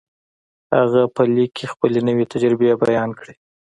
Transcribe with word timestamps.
هغه 0.77 1.01
په 1.15 1.21
ليک 1.33 1.51
کې 1.57 1.65
خپلې 1.73 1.99
نوې 2.07 2.25
تجربې 2.33 2.79
بيان 2.83 3.09
کړې. 3.19 3.33